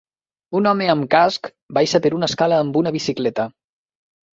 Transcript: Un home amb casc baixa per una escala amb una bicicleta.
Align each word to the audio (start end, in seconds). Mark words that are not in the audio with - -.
Un 0.59 0.69
home 0.69 0.87
amb 0.93 1.05
casc 1.11 1.51
baixa 1.81 2.03
per 2.07 2.15
una 2.23 2.33
escala 2.33 2.61
amb 2.67 2.85
una 2.85 2.99
bicicleta. 3.01 3.51